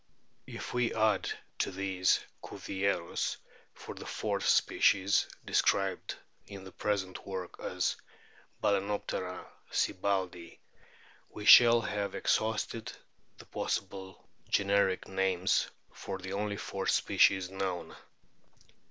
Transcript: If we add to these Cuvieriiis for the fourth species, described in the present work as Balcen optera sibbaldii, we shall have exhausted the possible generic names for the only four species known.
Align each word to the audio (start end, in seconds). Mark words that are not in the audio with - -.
If 0.47 0.73
we 0.73 0.95
add 0.95 1.29
to 1.59 1.69
these 1.69 2.21
Cuvieriiis 2.43 3.37
for 3.75 3.93
the 3.93 4.07
fourth 4.07 4.47
species, 4.47 5.27
described 5.45 6.15
in 6.47 6.63
the 6.63 6.71
present 6.71 7.27
work 7.27 7.59
as 7.59 7.95
Balcen 8.63 8.87
optera 8.87 9.45
sibbaldii, 9.71 10.57
we 11.29 11.45
shall 11.45 11.81
have 11.81 12.15
exhausted 12.15 12.91
the 13.37 13.45
possible 13.45 14.27
generic 14.49 15.07
names 15.07 15.69
for 15.93 16.17
the 16.17 16.33
only 16.33 16.57
four 16.57 16.87
species 16.87 17.51
known. 17.51 17.95